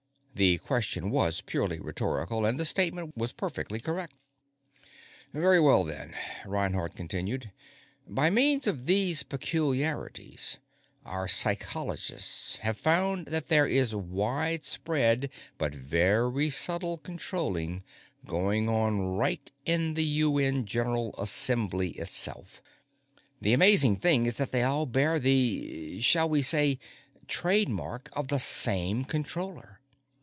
The 0.33 0.57
question 0.57 1.11
was 1.11 1.41
purely 1.41 1.79
rhetorical, 1.79 2.45
and 2.47 2.59
the 2.59 2.65
statement 2.65 3.15
was 3.15 3.31
perfectly 3.31 3.79
correct. 3.79 4.15
"Very 5.33 5.59
well, 5.59 5.83
then," 5.83 6.15
Reinhardt 6.47 6.95
continued, 6.95 7.51
"by 8.07 8.31
means 8.31 8.65
of 8.65 8.87
these 8.87 9.21
peculiarities, 9.21 10.57
our 11.05 11.27
psychologists 11.27 12.55
have 12.57 12.75
found 12.77 13.27
that 13.27 13.49
there 13.49 13.67
is 13.67 13.93
widespread, 13.93 15.29
but 15.59 15.75
very 15.75 16.49
subtle 16.49 16.97
controlling 16.97 17.83
going 18.25 18.67
on 18.67 19.01
right 19.17 19.51
in 19.65 19.93
the 19.93 20.05
UN 20.05 20.65
General 20.65 21.13
Assembly 21.19 21.91
itself! 21.99 22.63
The 23.41 23.53
amazing 23.53 23.97
thing 23.97 24.25
is 24.25 24.37
that 24.37 24.51
they 24.51 24.63
all 24.63 24.87
bear 24.87 25.19
the 25.19 26.01
shall 26.01 26.29
we 26.29 26.41
say 26.41 26.79
trademark 27.27 28.09
of 28.13 28.29
the 28.29 28.39
same 28.39 29.05
Controller. 29.05 29.77